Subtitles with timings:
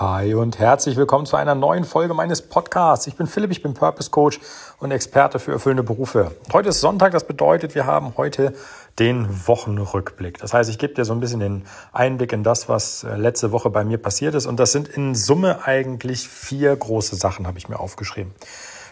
[0.00, 3.08] Hi und herzlich willkommen zu einer neuen Folge meines Podcasts.
[3.08, 4.38] Ich bin Philipp, ich bin Purpose Coach
[4.78, 6.30] und Experte für erfüllende Berufe.
[6.52, 8.54] Heute ist Sonntag, das bedeutet, wir haben heute
[9.00, 10.38] den Wochenrückblick.
[10.38, 13.50] Das heißt, ich gebe dir so ein bisschen den Einblick in das, was äh, letzte
[13.50, 14.46] Woche bei mir passiert ist.
[14.46, 18.32] Und das sind in Summe eigentlich vier große Sachen, habe ich mir aufgeschrieben.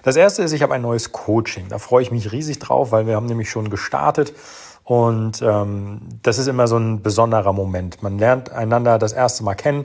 [0.02, 1.68] Das erste ist, ich habe ein neues Coaching.
[1.68, 4.34] Da freue ich mich riesig drauf, weil wir haben nämlich schon gestartet.
[4.82, 8.02] Und ähm, das ist immer so ein besonderer Moment.
[8.02, 9.84] Man lernt einander das erste Mal kennen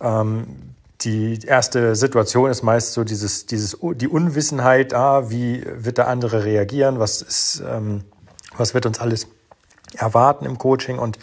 [0.00, 6.08] ähm, die erste Situation ist meist so dieses, dieses, die Unwissenheit, ah, wie wird der
[6.08, 8.04] andere reagieren, was ist, ähm,
[8.56, 9.28] was wird uns alles
[9.94, 10.98] erwarten im Coaching?
[10.98, 11.18] Und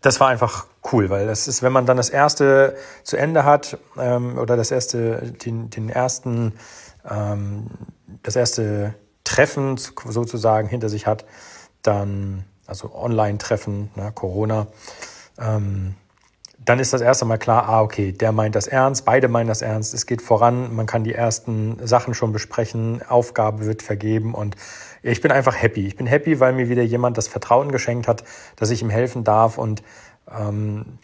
[0.00, 3.78] das war einfach cool, weil das ist, wenn man dann das erste zu Ende hat
[3.96, 6.52] ähm, oder das erste, den, den ersten,
[7.08, 7.70] ähm,
[8.22, 11.24] das erste Treffen sozusagen hinter sich hat,
[11.82, 14.66] dann also Online-Treffen, ne, Corona,
[15.38, 15.94] ähm,
[16.64, 19.62] dann ist das erste Mal klar, ah, okay, der meint das ernst, beide meinen das
[19.62, 24.56] ernst, es geht voran, man kann die ersten Sachen schon besprechen, Aufgabe wird vergeben und
[25.02, 25.86] ich bin einfach happy.
[25.86, 28.24] Ich bin happy, weil mir wieder jemand das Vertrauen geschenkt hat,
[28.56, 29.82] dass ich ihm helfen darf und
[30.30, 30.98] ähm,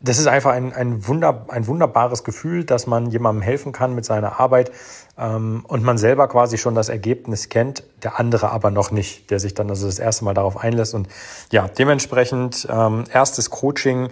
[0.00, 4.04] das ist einfach ein, ein, Wunder, ein wunderbares Gefühl, dass man jemandem helfen kann mit
[4.04, 4.70] seiner Arbeit
[5.18, 9.40] ähm, und man selber quasi schon das Ergebnis kennt, der andere aber noch nicht, der
[9.40, 10.94] sich dann also das erste Mal darauf einlässt.
[10.94, 11.08] Und
[11.50, 14.10] ja, dementsprechend ähm, erstes Coaching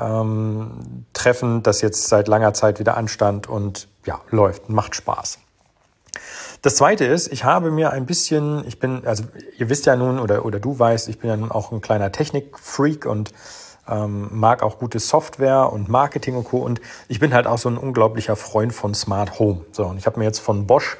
[0.00, 5.38] ähm, Treffen, das jetzt seit langer Zeit wieder anstand und ja, läuft, macht Spaß.
[6.62, 9.24] Das zweite ist, ich habe mir ein bisschen, ich bin, also
[9.56, 12.12] ihr wisst ja nun oder, oder du weißt, ich bin ja nun auch ein kleiner
[12.12, 13.32] Technikfreak und
[13.88, 16.58] ähm, mag auch gute Software und Marketing und Co.
[16.58, 19.64] Und ich bin halt auch so ein unglaublicher Freund von Smart Home.
[19.72, 20.96] So, und ich habe mir jetzt von Bosch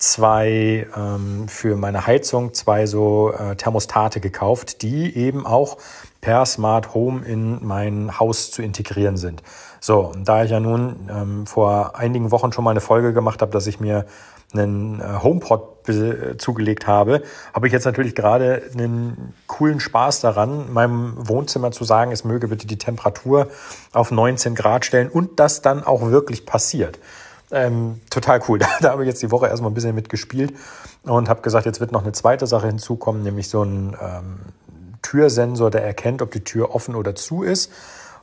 [0.00, 5.76] zwei ähm, für meine Heizung zwei so äh, Thermostate gekauft, die eben auch
[6.20, 9.42] per Smart Home in mein Haus zu integrieren sind.
[9.78, 13.42] So, und da ich ja nun ähm, vor einigen Wochen schon mal eine Folge gemacht
[13.42, 14.06] habe, dass ich mir
[14.52, 15.68] einen äh, HomePod
[16.38, 22.12] zugelegt habe, habe ich jetzt natürlich gerade einen coolen Spaß daran, meinem Wohnzimmer zu sagen,
[22.12, 23.48] es möge bitte die Temperatur
[23.92, 26.98] auf 19 Grad stellen und das dann auch wirklich passiert.
[27.52, 28.58] Ähm, total cool.
[28.60, 30.54] Da, da habe ich jetzt die Woche erstmal ein bisschen mitgespielt
[31.04, 34.38] und habe gesagt, jetzt wird noch eine zweite Sache hinzukommen, nämlich so ein ähm,
[35.02, 37.72] Türsensor, der erkennt, ob die Tür offen oder zu ist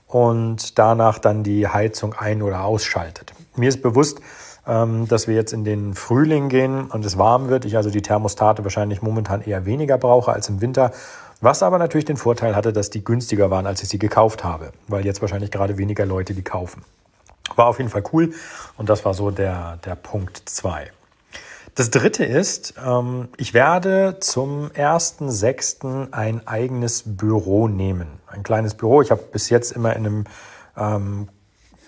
[0.07, 3.33] und danach dann die Heizung ein- oder ausschaltet.
[3.55, 4.19] Mir ist bewusst,
[4.65, 7.65] ähm, dass wir jetzt in den Frühling gehen und es warm wird.
[7.65, 10.91] Ich also die Thermostate wahrscheinlich momentan eher weniger brauche als im Winter.
[11.41, 14.71] Was aber natürlich den Vorteil hatte, dass die günstiger waren, als ich sie gekauft habe,
[14.87, 16.83] weil jetzt wahrscheinlich gerade weniger Leute die kaufen.
[17.55, 18.33] War auf jeden Fall cool
[18.77, 20.91] und das war so der, der Punkt zwei.
[21.77, 26.11] Das dritte ist, ähm, ich werde zum 1.6.
[26.11, 28.07] ein eigenes Büro nehmen.
[28.25, 29.03] Ein kleines Büro.
[29.03, 30.23] Ich habe bis jetzt immer in einem,
[30.75, 31.29] ähm,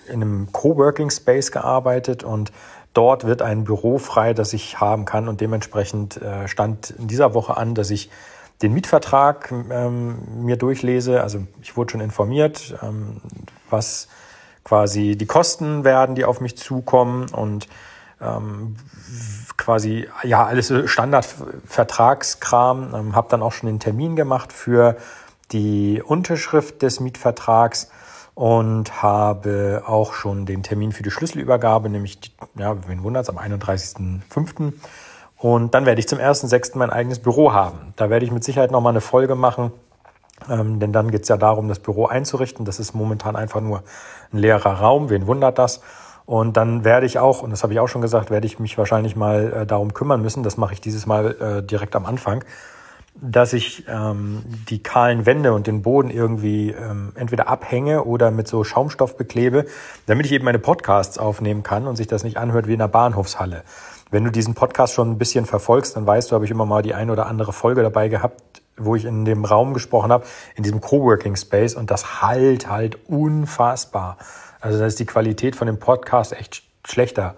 [0.07, 2.51] in einem Coworking Space gearbeitet und
[2.93, 5.27] dort wird ein Büro frei, das ich haben kann.
[5.27, 8.11] Und dementsprechend äh, stand in dieser Woche an, dass ich
[8.61, 11.23] den Mietvertrag ähm, mir durchlese.
[11.23, 12.75] Also ich wurde schon informiert,
[13.71, 14.07] was
[14.69, 17.67] quasi die Kosten werden, die auf mich zukommen und
[18.21, 18.75] ähm,
[19.57, 22.93] quasi ja alles Standardvertragskram.
[22.93, 24.95] Ähm, habe dann auch schon den Termin gemacht für
[25.51, 27.89] die Unterschrift des Mietvertrags
[28.35, 32.19] und habe auch schon den Termin für die Schlüsselübergabe, nämlich,
[32.55, 34.73] ja, wen wundert's, am 31.05.
[35.35, 36.77] Und dann werde ich zum 1.06.
[36.77, 37.95] mein eigenes Büro haben.
[37.95, 39.71] Da werde ich mit Sicherheit nochmal eine Folge machen,
[40.49, 42.65] ähm, denn dann geht es ja darum, das Büro einzurichten.
[42.65, 43.83] Das ist momentan einfach nur
[44.31, 45.09] ein leerer Raum.
[45.09, 45.81] Wen wundert das?
[46.25, 48.77] Und dann werde ich auch, und das habe ich auch schon gesagt, werde ich mich
[48.77, 52.43] wahrscheinlich mal äh, darum kümmern müssen, das mache ich dieses Mal äh, direkt am Anfang,
[53.15, 58.47] dass ich ähm, die kahlen Wände und den Boden irgendwie ähm, entweder abhänge oder mit
[58.47, 59.65] so Schaumstoff beklebe,
[60.05, 62.89] damit ich eben meine Podcasts aufnehmen kann und sich das nicht anhört wie in einer
[62.89, 63.63] Bahnhofshalle.
[64.11, 66.81] Wenn du diesen Podcast schon ein bisschen verfolgst, dann weißt du, habe ich immer mal
[66.81, 68.41] die eine oder andere Folge dabei gehabt,
[68.85, 70.25] wo ich in dem Raum gesprochen habe,
[70.55, 74.17] in diesem Coworking Space und das halt halt unfassbar.
[74.59, 77.35] Also da ist die Qualität von dem Podcast echt schlechter,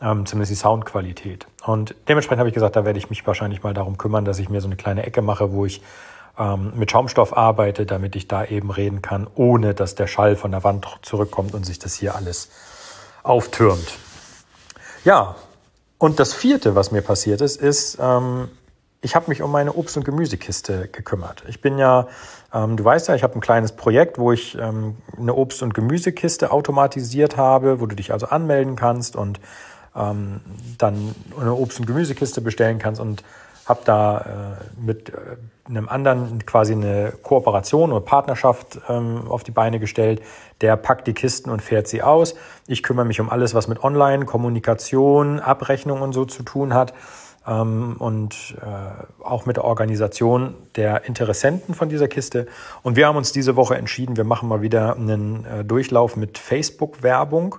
[0.00, 1.46] ähm, zumindest die Soundqualität.
[1.64, 4.48] Und dementsprechend habe ich gesagt, da werde ich mich wahrscheinlich mal darum kümmern, dass ich
[4.48, 5.82] mir so eine kleine Ecke mache, wo ich
[6.38, 10.50] ähm, mit Schaumstoff arbeite, damit ich da eben reden kann, ohne dass der Schall von
[10.50, 12.50] der Wand zurückkommt und sich das hier alles
[13.22, 13.98] auftürmt.
[15.04, 15.36] Ja,
[15.98, 18.48] und das vierte, was mir passiert ist, ist, ähm,
[19.00, 21.44] ich habe mich um meine Obst- und Gemüsekiste gekümmert.
[21.48, 22.08] Ich bin ja,
[22.52, 25.74] ähm, du weißt ja, ich habe ein kleines Projekt, wo ich ähm, eine Obst- und
[25.74, 29.40] Gemüsekiste automatisiert habe, wo du dich also anmelden kannst und
[29.94, 30.40] ähm,
[30.78, 33.22] dann eine Obst- und Gemüsekiste bestellen kannst und
[33.66, 35.12] habe da äh, mit äh,
[35.68, 40.22] einem anderen quasi eine Kooperation oder Partnerschaft ähm, auf die Beine gestellt.
[40.60, 42.34] Der packt die Kisten und fährt sie aus.
[42.66, 46.94] Ich kümmere mich um alles, was mit Online, Kommunikation, Abrechnung und so zu tun hat
[47.52, 52.46] und äh, auch mit der Organisation der Interessenten von dieser Kiste.
[52.82, 56.36] Und wir haben uns diese Woche entschieden, wir machen mal wieder einen äh, Durchlauf mit
[56.36, 57.56] Facebook-Werbung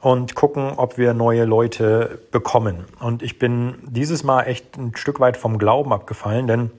[0.00, 2.86] und gucken, ob wir neue Leute bekommen.
[2.98, 6.70] Und ich bin dieses Mal echt ein Stück weit vom Glauben abgefallen, denn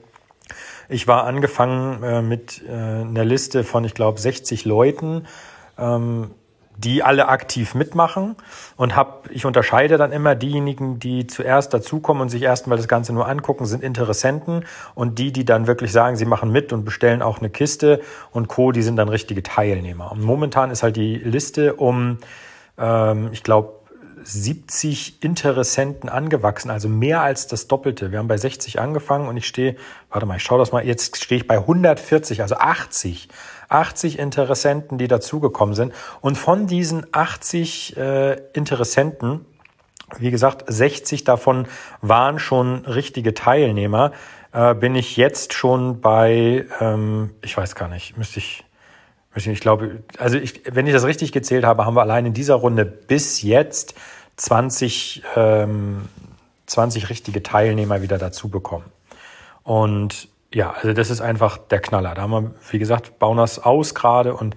[0.88, 5.26] ich war angefangen äh, mit einer Liste von, ich glaube, 60 Leuten.
[6.82, 8.36] Die alle aktiv mitmachen
[8.76, 13.12] und hab, ich unterscheide dann immer diejenigen, die zuerst dazukommen und sich erstmal das Ganze
[13.12, 14.64] nur angucken, sind Interessenten
[14.94, 18.00] und die, die dann wirklich sagen, sie machen mit und bestellen auch eine Kiste
[18.30, 20.12] und Co., die sind dann richtige Teilnehmer.
[20.12, 22.18] Und momentan ist halt die Liste um,
[22.78, 23.81] ähm, ich glaube,
[24.24, 28.12] 70 Interessenten angewachsen, also mehr als das Doppelte.
[28.12, 29.76] Wir haben bei 60 angefangen und ich stehe,
[30.10, 33.28] warte mal, ich schaue das mal, jetzt stehe ich bei 140, also 80
[33.72, 35.92] 80 Interessenten, die dazugekommen sind.
[36.20, 39.44] Und von diesen 80 äh, Interessenten,
[40.18, 41.66] wie gesagt, 60 davon
[42.02, 44.12] waren schon richtige Teilnehmer,
[44.52, 48.64] äh, bin ich jetzt schon bei, ähm, ich weiß gar nicht, müsste ich,
[49.34, 52.54] ich, glaube, also ich, wenn ich das richtig gezählt habe, haben wir allein in dieser
[52.54, 53.94] Runde bis jetzt
[54.36, 56.08] 20, ähm,
[56.66, 58.86] 20 richtige Teilnehmer wieder dazu bekommen.
[59.62, 62.14] Und ja, also das ist einfach der Knaller.
[62.14, 64.54] Da haben wir, wie gesagt, bauen das aus gerade und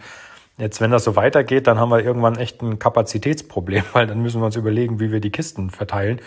[0.57, 4.41] jetzt, wenn das so weitergeht, dann haben wir irgendwann echt ein Kapazitätsproblem, weil dann müssen
[4.41, 6.21] wir uns überlegen, wie wir die Kisten verteilen.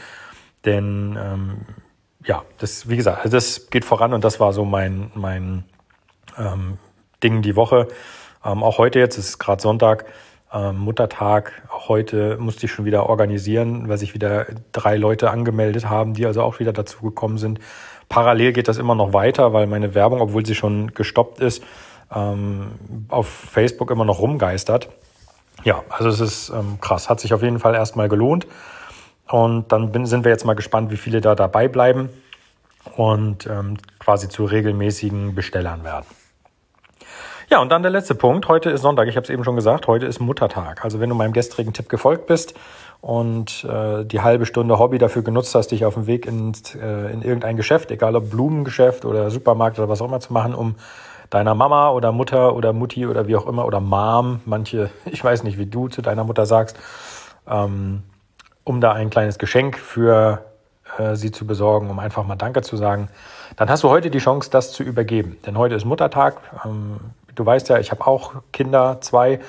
[0.64, 1.66] Denn ähm,
[2.24, 5.64] ja, das, wie gesagt, also das geht voran und das war so mein, mein
[6.36, 6.78] ähm,
[7.22, 7.88] Ding die Woche.
[8.44, 10.06] Ähm, auch heute jetzt, es ist gerade Sonntag,
[10.52, 11.52] ähm, Muttertag.
[11.70, 16.26] Auch heute musste ich schon wieder organisieren, weil sich wieder drei Leute angemeldet haben, die
[16.26, 17.60] also auch wieder dazugekommen sind.
[18.08, 21.62] Parallel geht das immer noch weiter, weil meine Werbung, obwohl sie schon gestoppt ist,
[22.14, 22.70] ähm,
[23.08, 24.88] auf Facebook immer noch rumgeistert.
[25.64, 27.10] Ja, also es ist ähm, krass.
[27.10, 28.46] Hat sich auf jeden Fall erstmal gelohnt.
[29.26, 32.08] Und dann bin, sind wir jetzt mal gespannt, wie viele da dabei bleiben
[32.96, 36.06] und ähm, quasi zu regelmäßigen Bestellern werden.
[37.50, 38.46] Ja, und dann der letzte Punkt.
[38.46, 40.84] Heute ist Sonntag, ich habe es eben schon gesagt, heute ist Muttertag.
[40.84, 42.52] Also wenn du meinem gestrigen Tipp gefolgt bist
[43.00, 47.10] und äh, die halbe Stunde Hobby dafür genutzt hast, dich auf dem Weg in, äh,
[47.10, 50.74] in irgendein Geschäft, egal ob Blumengeschäft oder Supermarkt oder was auch immer zu machen, um
[51.30, 55.42] deiner Mama oder Mutter oder Mutti oder wie auch immer oder Mom, manche, ich weiß
[55.42, 56.76] nicht, wie du zu deiner Mutter sagst,
[57.48, 58.02] ähm,
[58.62, 60.44] um da ein kleines Geschenk für
[60.98, 63.08] äh, sie zu besorgen, um einfach mal Danke zu sagen,
[63.56, 65.38] dann hast du heute die Chance, das zu übergeben.
[65.46, 66.36] Denn heute ist Muttertag.
[66.66, 66.98] Ähm,
[67.38, 69.40] du weißt ja, ich habe auch Kinder, zwei.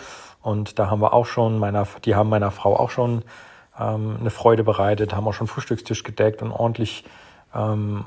[0.42, 3.24] Und da haben wir auch schon, meiner, die haben meiner Frau auch schon
[3.80, 7.04] ähm, eine Freude bereitet, haben auch schon Frühstückstisch gedeckt und ordentlich
[7.54, 8.06] ähm,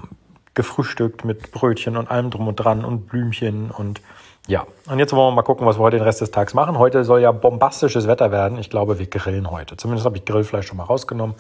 [0.54, 4.00] gefrühstückt mit Brötchen und allem drum und dran und Blümchen und
[4.48, 4.66] ja.
[4.90, 6.76] Und jetzt wollen wir mal gucken, was wir heute den Rest des Tages machen.
[6.76, 8.58] Heute soll ja bombastisches Wetter werden.
[8.58, 9.76] Ich glaube, wir grillen heute.
[9.76, 11.36] Zumindest habe ich Grillfleisch schon mal rausgenommen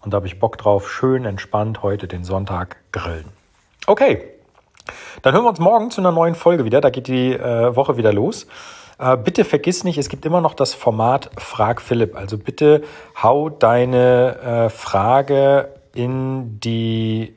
[0.00, 0.88] und da habe ich Bock drauf.
[0.88, 3.26] Schön entspannt heute den Sonntag grillen.
[3.86, 4.35] Okay.
[5.22, 6.80] Dann hören wir uns morgen zu einer neuen Folge wieder.
[6.80, 8.46] Da geht die äh, Woche wieder los.
[8.98, 12.16] Äh, bitte vergiss nicht, es gibt immer noch das Format Frag Philipp.
[12.16, 12.82] Also bitte
[13.22, 17.34] hau deine äh, Frage in die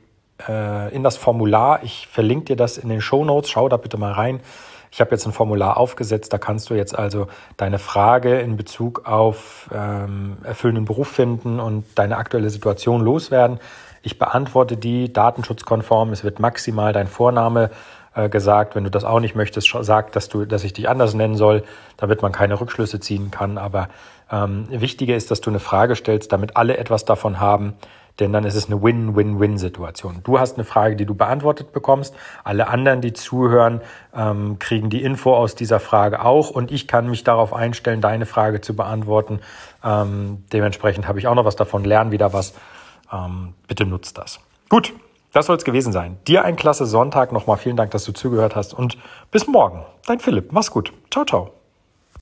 [0.48, 1.80] äh, in das Formular.
[1.82, 3.50] Ich verlinke dir das in den Show Notes.
[3.50, 4.40] Schau da bitte mal rein.
[4.92, 9.06] Ich habe jetzt ein Formular aufgesetzt, da kannst du jetzt also deine Frage in Bezug
[9.06, 13.60] auf ähm, erfüllenden Beruf finden und deine aktuelle Situation loswerden.
[14.02, 16.12] Ich beantworte die datenschutzkonform.
[16.12, 17.70] Es wird maximal dein Vorname
[18.14, 18.74] äh, gesagt.
[18.74, 21.64] Wenn du das auch nicht möchtest, sag, dass du, dass ich dich anders nennen soll,
[21.96, 23.58] damit man keine Rückschlüsse ziehen kann.
[23.58, 23.88] Aber
[24.30, 27.74] ähm, wichtiger ist, dass du eine Frage stellst, damit alle etwas davon haben.
[28.18, 30.20] Denn dann ist es eine Win-Win-Win-Situation.
[30.24, 32.14] Du hast eine Frage, die du beantwortet bekommst.
[32.44, 33.80] Alle anderen, die zuhören,
[34.14, 36.50] ähm, kriegen die Info aus dieser Frage auch.
[36.50, 39.40] Und ich kann mich darauf einstellen, deine Frage zu beantworten.
[39.84, 42.54] Ähm, dementsprechend habe ich auch noch was davon, lern wieder was.
[43.12, 44.40] Ähm, bitte nutzt das.
[44.68, 44.92] Gut,
[45.32, 46.18] das soll es gewesen sein.
[46.26, 47.32] Dir ein klasse Sonntag.
[47.32, 48.98] Nochmal vielen Dank, dass du zugehört hast und
[49.30, 49.84] bis morgen.
[50.06, 50.52] Dein Philipp.
[50.52, 50.92] Mach's gut.
[51.10, 51.59] Ciao, ciao.